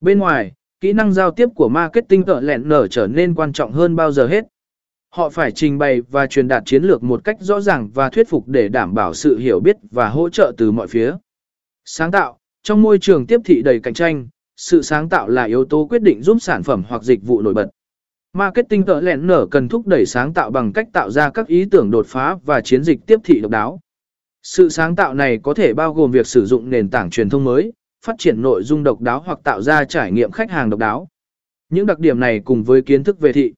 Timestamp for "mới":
27.44-27.72